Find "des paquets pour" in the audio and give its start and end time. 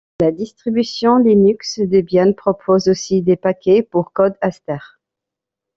3.21-4.13